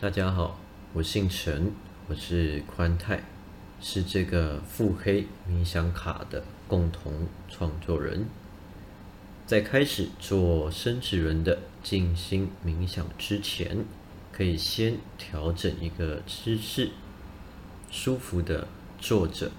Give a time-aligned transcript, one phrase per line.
[0.00, 0.58] 大家好，
[0.94, 1.72] 我姓陈，
[2.08, 3.22] 我是宽泰，
[3.82, 8.24] 是这个腹黑冥想卡的共同创作人。
[9.44, 13.84] 在开始做生殖人的静心冥想之前，
[14.32, 16.92] 可以先调整一个姿势，
[17.90, 19.50] 舒服的坐着，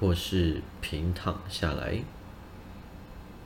[0.00, 2.02] 或是平躺下来，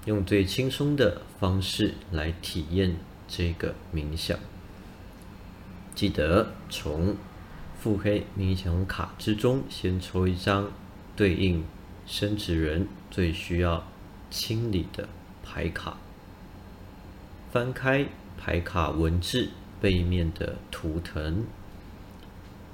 [0.04, 4.38] 用最轻松的方式来体验这个冥想。
[5.98, 7.16] 记得从
[7.76, 10.70] 腹黑冥想卡之中先抽一张
[11.16, 11.64] 对应
[12.06, 13.84] 生殖人最需要
[14.30, 15.08] 清理的
[15.42, 15.96] 牌卡，
[17.50, 19.48] 翻开牌卡文字
[19.80, 21.44] 背面的图腾，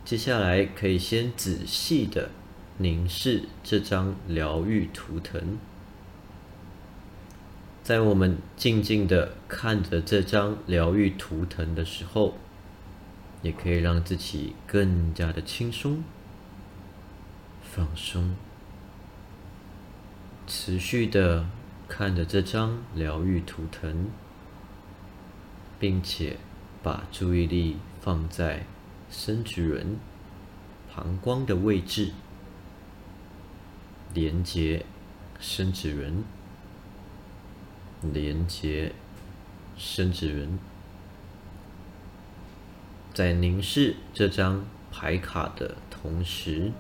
[0.04, 2.28] 接下来可以先仔细的
[2.76, 5.56] 凝视这张疗愈图腾，
[7.82, 12.34] 在我们静静的看着这张疗愈图腾的时候。
[13.44, 16.02] 也可以让自己更加的轻松、
[17.62, 18.34] 放松，
[20.46, 21.46] 持续的
[21.86, 24.06] 看着这张疗愈图腾，
[25.78, 26.38] 并且
[26.82, 28.64] 把注意力放在
[29.10, 29.98] 生殖人
[30.94, 32.12] 膀胱的位置，
[34.14, 34.86] 连接
[35.38, 36.24] 生殖人，
[38.00, 38.94] 连接
[39.76, 40.58] 生殖人。
[43.14, 46.72] 在凝视这张牌卡的同时，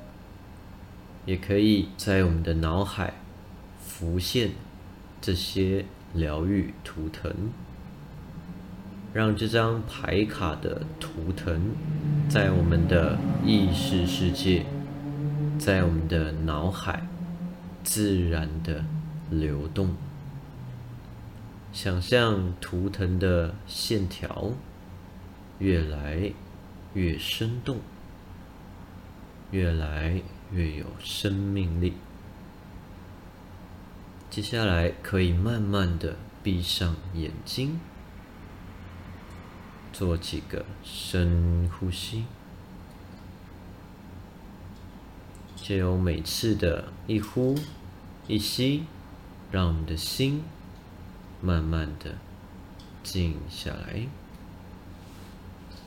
[1.24, 3.14] 也可以在我们的脑海
[3.80, 4.50] 浮现
[5.20, 7.32] 这些疗愈图腾，
[9.12, 11.70] 让这张牌卡的图腾
[12.28, 14.66] 在我们的意识世界，
[15.56, 17.06] 在我们的脑海
[17.84, 18.84] 自然的
[19.30, 19.94] 流动，
[21.72, 24.50] 想象图腾的线条。
[25.64, 26.30] 越来
[26.92, 27.78] 越生动，
[29.50, 30.20] 越来
[30.52, 31.94] 越有生命力。
[34.28, 37.80] 接下来可以慢慢的闭上眼睛，
[39.90, 42.26] 做几个深呼吸，
[45.56, 47.58] 借由每次的一呼
[48.26, 48.84] 一吸，
[49.50, 50.44] 让我们的心
[51.40, 52.18] 慢慢的
[53.02, 54.06] 静下来。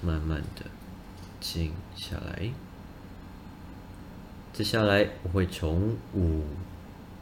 [0.07, 0.66] 慢慢的
[1.41, 2.50] 静下来。
[4.53, 6.45] 接下来我会从五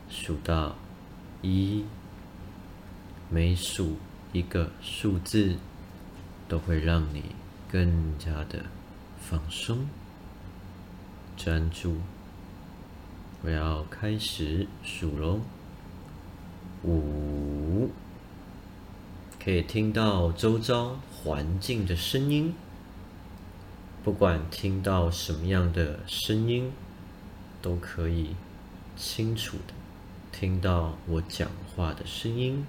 [0.08, 0.76] 数到
[1.42, 1.84] 一，
[3.32, 3.98] 每数
[4.32, 5.56] 一个数字，
[6.48, 7.24] 都会让你
[7.72, 8.64] 更加的
[9.20, 9.88] 放松、
[11.36, 11.98] 专注。
[13.42, 15.42] 我要开始数喽，
[16.84, 17.90] 五，
[19.44, 22.54] 可以听到周遭环境的声音。
[24.06, 26.72] 不管听到什么样的声音，
[27.60, 28.36] 都可以
[28.96, 29.74] 清楚的
[30.32, 32.64] 听到我讲话的声音。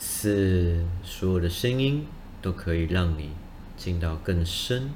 [0.00, 2.08] 四，所有的声音
[2.42, 3.30] 都可以让你
[3.76, 4.90] 进到更深、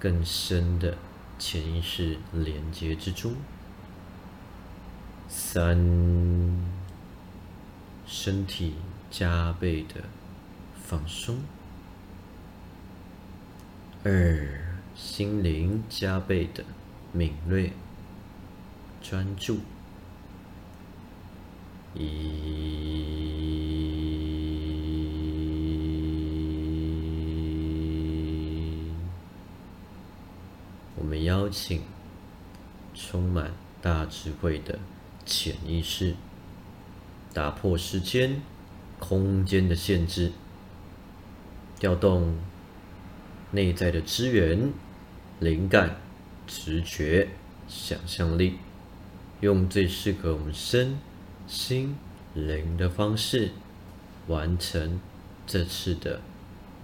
[0.00, 0.96] 更深的
[1.38, 3.34] 潜意识连接之中。
[5.28, 5.76] 三，
[8.06, 8.76] 身体
[9.10, 10.04] 加倍的
[10.82, 11.36] 放松。
[14.08, 14.48] 二，
[14.96, 16.64] 心灵加倍的
[17.12, 17.74] 敏锐、
[19.02, 19.58] 专注。
[21.94, 22.22] 一，
[30.96, 31.82] 我们邀请
[32.94, 33.52] 充满
[33.82, 34.78] 大智慧的
[35.26, 36.14] 潜意识，
[37.34, 38.40] 打破时间、
[38.98, 40.32] 空间的限制，
[41.78, 42.34] 调动。
[43.50, 44.72] 内在的资源、
[45.40, 45.96] 灵感、
[46.46, 47.28] 直觉、
[47.66, 48.54] 想象力，
[49.40, 50.98] 用最适合我们身
[51.46, 51.96] 心
[52.34, 53.52] 灵的方式，
[54.26, 55.00] 完成
[55.46, 56.20] 这次的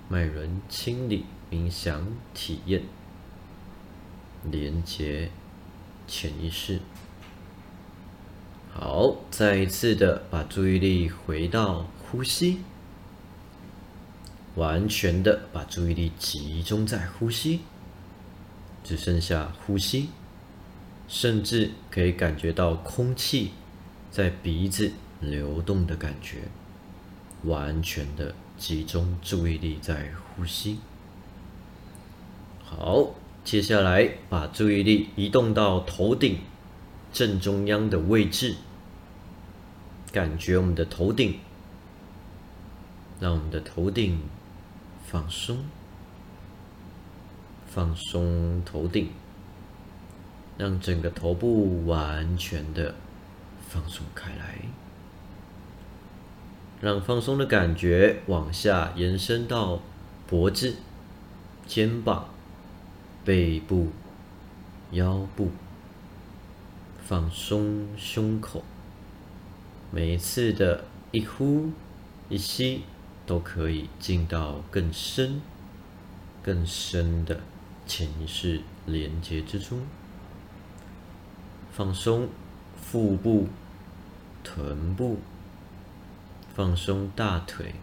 [0.09, 2.83] 脉轮清理冥想体验，
[4.51, 5.31] 连接
[6.07, 6.81] 潜意识。
[8.73, 12.61] 好，再一次的把注意力回到呼吸。
[14.57, 17.61] 完全的把注意力集中在呼吸，
[18.85, 20.11] 只剩下呼吸，
[21.09, 23.51] 甚至可以感觉到空气
[24.13, 26.43] 在鼻子流动的感觉。
[27.43, 30.79] 完全的集中注意力在呼吸。
[32.65, 33.11] 好，
[33.45, 36.39] 接下来把注意力移动到头顶
[37.13, 38.55] 正中央的位置，
[40.13, 41.39] 感觉我们的头顶，
[43.21, 44.19] 让我们的头顶。
[45.07, 45.59] 放松，
[47.67, 49.11] 放松头顶，
[50.59, 52.95] 让整个头部完全的
[53.69, 54.63] 放松开来，
[56.81, 59.81] 让放松的感觉往下延伸到
[60.27, 60.77] 脖子、
[61.67, 62.29] 肩膀、
[63.25, 63.91] 背部、
[64.91, 65.51] 腰部，
[67.05, 68.65] 放松胸口。
[69.91, 71.71] 每一次的一呼
[72.29, 72.83] 一吸，
[73.27, 75.41] 都可以进到更深、
[76.43, 77.41] 更深的
[77.87, 79.81] 潜意识连接之中。
[81.73, 82.29] 放松
[82.77, 83.49] 腹部、
[84.43, 85.19] 臀部，
[86.55, 87.75] 放松大腿、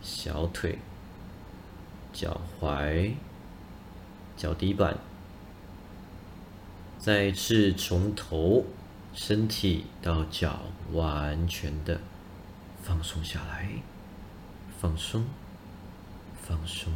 [0.00, 0.78] 小腿、
[2.12, 3.12] 脚踝、
[4.36, 4.96] 脚底板。
[6.98, 8.64] 再一次从头。
[9.14, 10.60] 身体到脚
[10.92, 11.98] 完全的
[12.84, 13.68] 放松下来，
[14.80, 15.24] 放松，
[16.40, 16.92] 放松，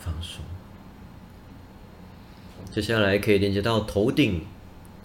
[0.00, 0.44] 放松。
[2.70, 4.46] 接下来可以连接到头顶，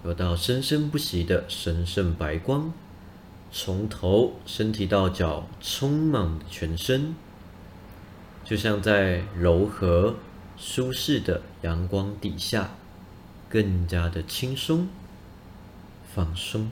[0.05, 2.71] 有道生生不息的神圣白光，
[3.51, 7.15] 从头身体到脚充满全身，
[8.43, 10.15] 就像在柔和
[10.55, 12.69] 舒适的阳光底下，
[13.49, 14.87] 更加的轻松。
[16.13, 16.69] 放松，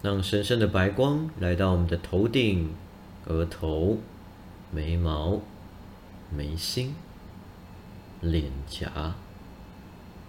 [0.00, 2.72] 让神圣的白光来到我们的头顶、
[3.26, 3.98] 额头、
[4.70, 5.40] 眉毛、
[6.30, 6.94] 眉心、
[8.20, 9.14] 脸颊、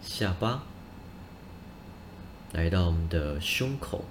[0.02, 0.64] 下巴，
[2.52, 4.06] 来到我们的胸口。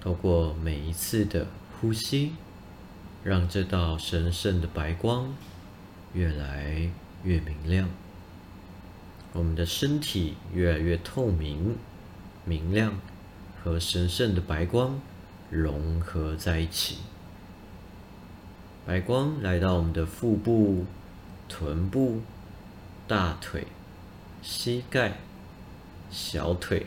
[0.00, 1.46] 透过每一次的
[1.80, 2.32] 呼吸，
[3.24, 5.34] 让这道神圣的白光
[6.12, 6.90] 越来
[7.24, 7.88] 越明亮，
[9.32, 11.76] 我们的身体越来越透明。
[12.44, 12.92] 明亮
[13.66, 15.00] 和神圣的白光
[15.50, 16.98] 融合在一起，
[18.86, 20.84] 白光来到我们的腹部、
[21.48, 22.20] 臀部、
[23.08, 23.66] 大腿、
[24.40, 25.16] 膝盖、
[26.12, 26.86] 小腿、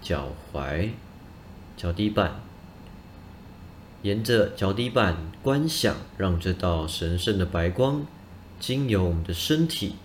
[0.00, 0.90] 脚踝、
[1.76, 2.36] 脚底板，
[4.02, 8.06] 沿着脚底板观想，让这道神圣的白光
[8.60, 9.96] 经由我们的身体，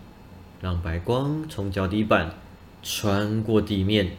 [0.59, 2.33] 让白光从脚底板
[2.81, 4.17] 穿过地面。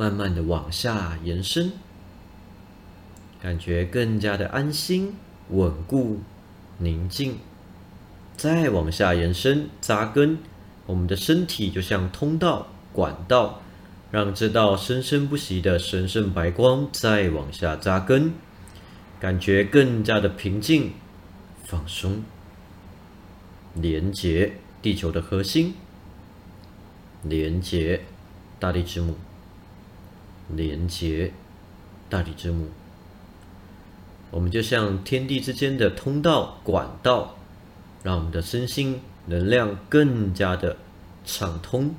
[0.00, 1.72] 慢慢的往下延伸，
[3.38, 5.12] 感觉更加的安心、
[5.50, 6.20] 稳固、
[6.78, 7.36] 宁静。
[8.34, 10.38] 再往下延伸、扎根，
[10.86, 13.60] 我们的身体就像通道、管道，
[14.10, 18.32] 让这道生生不息的神圣白光再往下扎根，
[19.20, 20.94] 感觉更加的平静、
[21.66, 22.22] 放松，
[23.74, 25.74] 连接地球的核心，
[27.22, 28.00] 连接
[28.58, 29.14] 大地之母。
[30.56, 31.32] 连接
[32.08, 32.66] 大地之母，
[34.30, 37.36] 我们就像天地之间的通道管道，
[38.02, 40.76] 让我们的身心能量更加的
[41.24, 41.94] 畅通，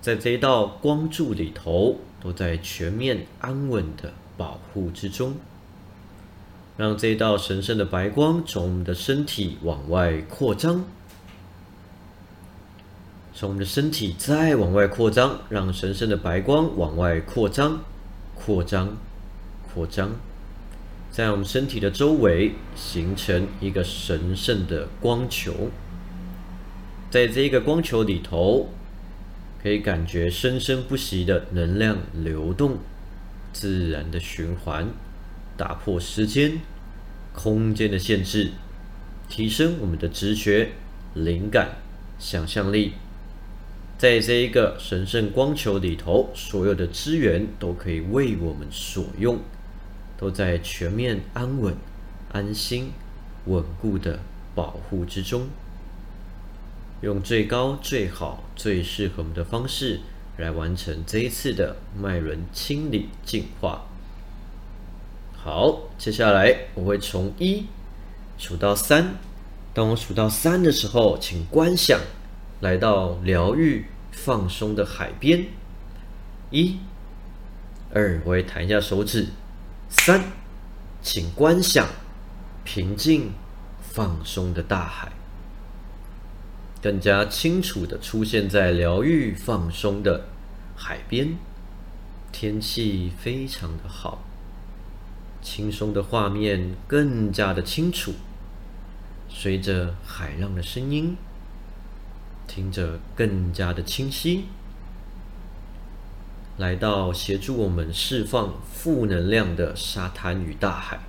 [0.00, 5.36] 在这一道光柱里头，都在全面安稳的保护之中，
[6.76, 10.84] 让这一道神圣的白光从我们的身体往外扩张。
[13.36, 17.80] 从我们的身体再往外扩张，让神圣的白光往外扩张、
[18.32, 18.96] 扩张、
[19.72, 20.12] 扩张，
[21.10, 25.68] 在我们身体的周围形成一个神圣的光球。
[27.10, 28.68] 在这一个光球里头，
[29.60, 32.78] 可以感觉生生不息的能量流动、
[33.52, 34.86] 自然的循环，
[35.56, 36.60] 打破时间、
[37.32, 38.52] 空间的限制，
[39.28, 40.70] 提升我们的直觉、
[41.14, 41.78] 灵感、
[42.20, 42.92] 想象力。
[44.04, 49.38] 在这一个神圣光球里头，所有的资源都可以为我们所用，
[50.18, 51.74] 都在全面安稳、
[52.30, 52.92] 安心、
[53.46, 54.18] 稳固的
[54.54, 55.46] 保护之中。
[57.00, 60.00] 用最高、最好、最适合我们的方式
[60.36, 63.86] 来完成这一次的脉轮清理净化。
[65.32, 67.64] 好，接下来我会从一
[68.36, 69.14] 数到三，
[69.72, 71.98] 当我数到三的时候，请观想。
[72.60, 73.84] 来到疗愈、
[74.14, 75.46] 放松的海边，
[76.50, 76.78] 一、
[77.92, 79.26] 二，我会弹一下手指，
[79.90, 80.24] 三，
[81.02, 81.86] 请观想
[82.64, 83.32] 平静、
[83.80, 85.12] 放松的大海，
[86.80, 90.26] 更加清楚的出现在疗愈、放松的
[90.74, 91.36] 海边，
[92.32, 94.24] 天气非常的好，
[95.42, 98.14] 轻松的画面更加的清楚，
[99.28, 101.16] 随着海浪的声音。
[102.46, 104.44] 听着更加的清晰，
[106.56, 111.00] 来到协助我们释放负能量的沙滩与大海，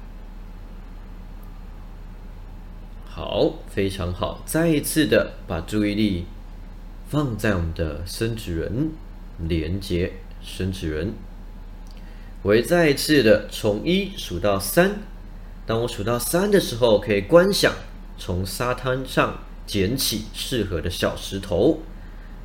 [3.07, 4.41] 好，非常好。
[4.45, 6.25] 再一次的把注意力
[7.07, 8.91] 放在我们的生殖人，
[9.39, 11.13] 连接生殖人。
[12.41, 14.99] 我会再一次的从一数到三。
[15.65, 17.73] 当我数到三的时候，可以观想
[18.17, 21.79] 从沙滩上捡起适合的小石头，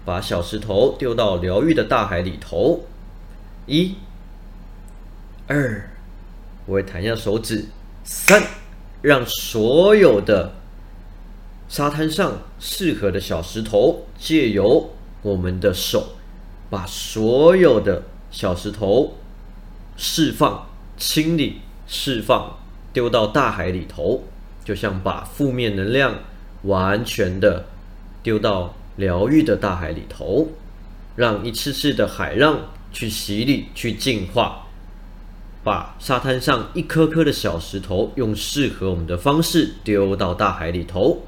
[0.05, 2.85] 把小石头丢到疗愈的大海里头。
[3.67, 3.95] 一、
[5.47, 5.91] 二，
[6.67, 7.67] 我会弹一下手指。
[8.05, 8.43] 三，
[9.03, 10.53] 让所有的
[11.69, 14.91] 沙滩上适合的小石头，借由
[15.23, 16.15] 我们的手，
[16.71, 19.17] 把所有的小石头
[19.97, 22.59] 释放、清理、释放，
[22.93, 24.25] 丢到大海里头，
[24.65, 26.15] 就像把负面能量
[26.63, 27.65] 完全的
[28.23, 30.49] 丢到疗愈的大海里头，
[31.17, 32.59] 让一次次的海浪
[32.93, 34.67] 去洗礼、去净化。
[35.63, 41.23] 把沙滩上一颗颗的小石头，用适合我们的方式丢到大海里头，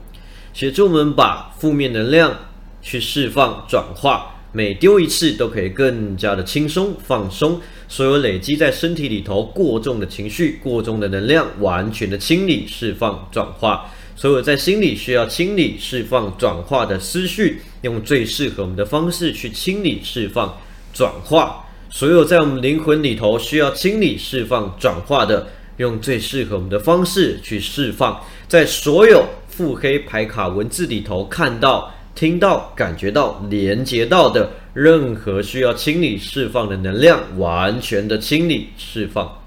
[0.55, 2.35] 协助我们把负面能量
[2.81, 4.29] 去释放、转化。
[4.55, 7.61] 每丢一次，都可以更加的轻松、放松。
[7.89, 13.91] 所有累积在身体里头过重的情绪、过重的能量，完全的清理、释放、转化。
[14.14, 20.59] 所有在心里需要清理、释放、转化的思绪，用最适合我们的方式去清理、释放、
[20.92, 21.66] 转化。
[21.90, 28.21] 所有在我们灵魂里头需要清理、释放、转化的，用最适合我们的方式去释放。
[28.49, 39.38] 在所有腹黑牌卡文字里头看到、听到、感觉到、连接到的任何需要清理、释放的能量，完全的清理、释放。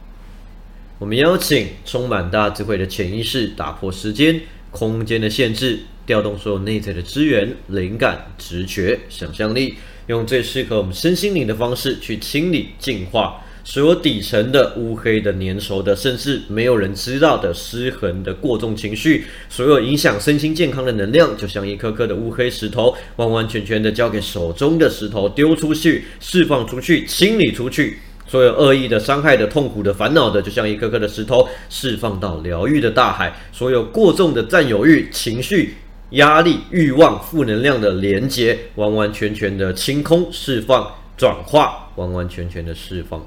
[0.97, 4.39] 我们邀请充满大智慧的潜意识，打破时间、
[4.75, 9.75] 空间的限制，调动所有内在的资源、灵感、直觉、想象力。
[10.07, 27.97] 用最适合我们身心灵的方式去清理、净化所有底层的乌黑的、粘稠的，甚至没有人知道的失衡的过重情绪，所有影响身心健康的能量，就像一颗颗的乌黑石头，完完全全的交给手中的石头丢出去、释放出去、清理出去。
[28.27, 33.33] 所有恶意的、伤害的、痛苦的、烦恼的，就像一颗颗的石头，释放到疗愈的大海。
[33.51, 35.75] 所有过重的占有欲情绪。
[36.11, 43.25] 压力、欲望、负能量的连接，完完全全的清空、释放、转化，完完全全的释放。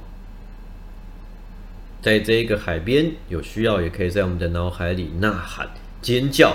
[2.01, 5.69] 在这一个海边，有需要也可以在我们的脑海里呐喊、
[6.01, 6.55] 尖叫，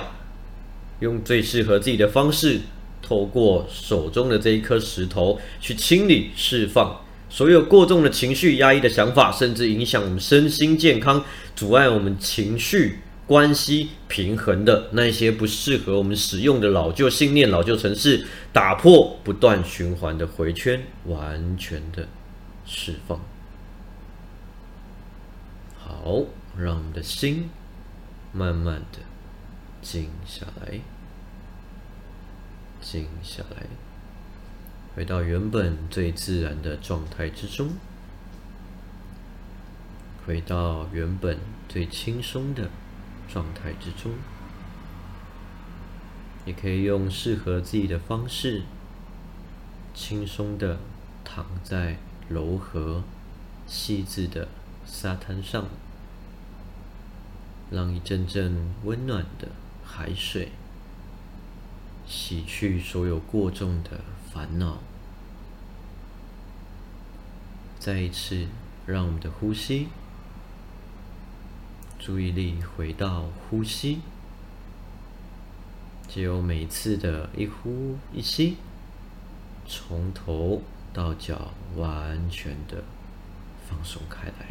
[1.02, 2.62] 用最适合自己的方式，
[3.02, 7.02] 透过手中的这一颗石头去清理、释放
[7.34, 11.26] 所有过重的情绪、压抑的想法，甚至影响我们身心健康、
[11.56, 13.00] 阻碍我们情绪。
[13.26, 22.08] 关系平衡的那些不适合我们使用的老旧信念、老旧程式，打破不断循环的回圈，完全的
[22.68, 23.20] 释放。
[25.80, 26.26] 好，
[26.56, 27.50] 让我们的心
[28.32, 29.00] 慢慢的
[29.82, 30.80] 静下来，
[32.80, 33.66] 静下来，
[34.96, 37.70] 回到原本最自然的状态之中，
[40.26, 42.70] 回到原本最轻松的。
[43.26, 44.12] 状态之中，
[46.46, 48.64] 也可以用适合自己的方式，
[49.96, 50.78] 轻松的
[51.24, 51.98] 躺在
[52.30, 53.02] 柔和、
[53.66, 54.50] 细致的
[54.86, 55.66] 沙滩上，
[57.72, 59.48] 让一阵阵温暖的
[59.84, 60.52] 海水
[62.08, 64.80] 洗去所有过重的烦恼。
[67.80, 68.48] 再一次，
[68.86, 69.88] 让我们的呼吸。
[72.00, 74.02] 注意力回到呼吸，
[76.10, 78.58] 只有每次的一呼一吸，
[79.66, 82.84] 从头到脚完全的
[83.70, 84.48] 放松开来，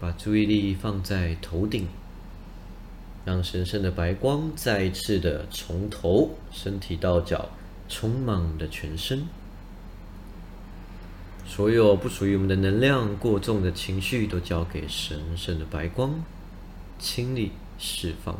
[0.00, 1.86] 把注意力放在头顶，
[3.28, 7.50] 让神圣的白光再一次的从头身体到脚
[7.86, 9.26] 充满我们的全身。
[11.46, 16.24] 所有不属于我们的能量、过重的情绪，都交给神圣的白光
[16.98, 18.38] 清理、释放。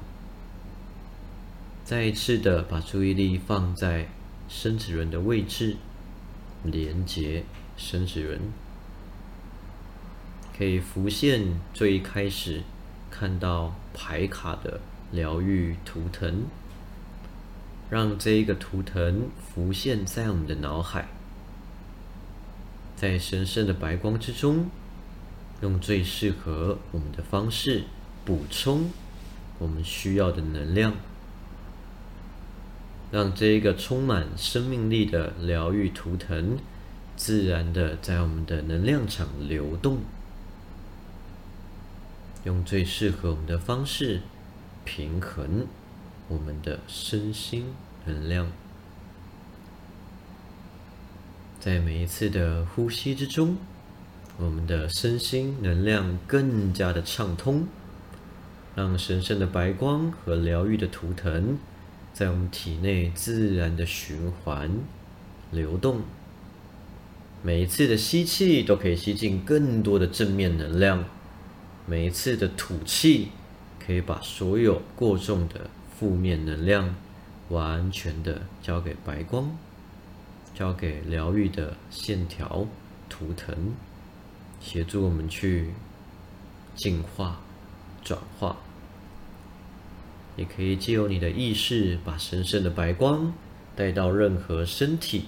[1.85, 4.09] 再一次的把注意力放在
[4.49, 5.76] 生殖轮的位置，
[6.64, 7.45] 连接
[7.76, 8.40] 生殖轮，
[10.57, 12.62] 可以浮现最开始
[13.11, 16.45] 看到牌卡的疗愈图腾，
[17.91, 21.09] 让这一个图腾浮现在我们的脑海。
[22.97, 24.67] 在神圣的白光之中，
[25.62, 27.85] 用最适合我们的方式
[28.25, 28.91] 补充
[29.59, 30.95] 我们需要的能量，
[33.11, 36.59] 让这一个充满生命力的疗愈图腾
[37.17, 39.99] 自然的在我们的能量场流动，
[42.45, 44.21] 用最适合我们的方式
[44.85, 45.66] 平衡
[46.28, 47.66] 我们的身心
[48.04, 48.50] 能量。
[51.61, 53.57] 在每一次的呼吸之中，
[54.38, 57.66] 我们的身心能量更加的畅通，
[58.76, 61.59] 让神圣的白光和疗愈的图腾
[62.14, 64.71] 在我们体内自然的循环
[65.50, 66.02] 流动。
[67.42, 71.04] 每一次的吸气都可以吸进更多的正面能量，
[71.88, 73.28] 每一次的吐气
[73.78, 76.95] 可以把所有过重的负面能量
[77.49, 79.50] 完全的交给白光。
[80.54, 82.66] 交给疗愈的线条
[83.09, 83.73] 图腾，
[84.61, 85.71] 协助我们去
[86.75, 87.40] 净化、
[88.04, 88.57] 转化。
[90.37, 93.33] 也可以借由你的意识，把神圣的白光
[93.75, 95.25] 带到任何身体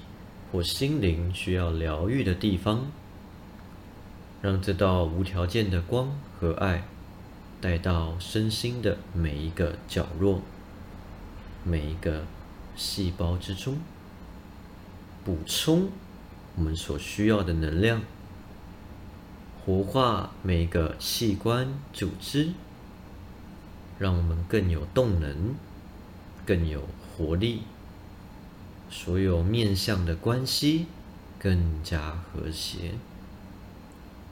[0.52, 2.90] 或心灵需要疗愈的地方，
[4.42, 6.84] 让这道无条件的光和爱
[7.60, 10.40] 带到身心的每一个角落、
[11.62, 12.24] 每一个
[12.74, 13.78] 细胞之中。
[15.22, 15.90] 补充
[16.56, 18.00] 我们所需要的能量，
[19.62, 22.52] 活化每一个器官组织，
[23.98, 25.54] 让我们更有动能，
[26.46, 27.64] 更有活力。
[28.88, 30.86] 所有面向的关系
[31.38, 32.94] 更加和谐、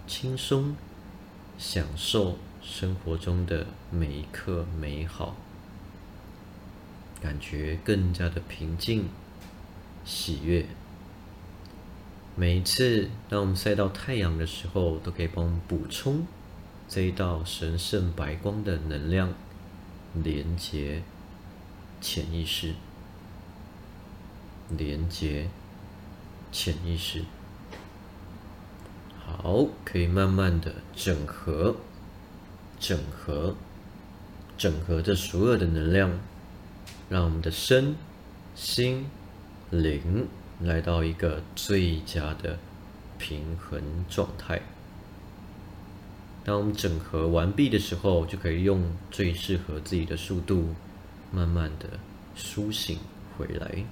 [0.08, 0.74] 轻松，
[1.58, 5.36] 享受生活中的每一刻美好，
[7.20, 9.10] 感觉更加的平静。
[10.06, 10.64] 喜悦。
[12.34, 16.26] 每一次当我们晒到太阳的时候，都可以帮我们补充
[16.88, 19.34] 这一道神圣白光的能量，
[20.14, 21.02] 连接
[22.00, 22.74] 潜意识，
[24.70, 25.50] 连接
[26.50, 27.24] 潜意识。
[29.42, 31.74] 好，可以慢慢的整合，
[32.78, 33.54] 整合，
[34.56, 36.10] 整合这所有的能量，
[37.08, 37.96] 让我们的身
[38.54, 39.06] 心。
[39.70, 40.26] 灵
[40.62, 42.58] 来到一个最佳的
[43.18, 44.62] 平衡状态。
[46.42, 50.74] 当我们整合完毕的时候，就可以用最适合自己的速度，
[51.30, 52.00] 慢慢的
[52.34, 52.98] 苏醒
[53.36, 53.84] 回来。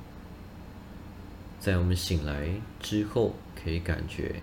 [1.60, 2.48] 在我们醒来
[2.80, 4.40] 之后，可以感觉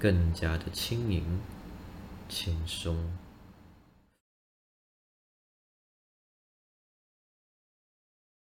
[0.00, 1.22] 更加的轻盈、
[2.26, 2.96] 轻松。